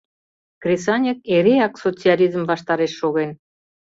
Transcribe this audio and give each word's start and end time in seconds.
—Кресаньык 0.61 1.19
эреак 1.35 1.73
социализм 1.83 2.41
ваштареш 2.49 2.93
шоген. 2.99 3.31